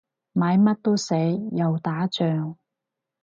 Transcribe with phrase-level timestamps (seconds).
[0.33, 1.13] 買乜都死，
[1.51, 2.57] 又打仗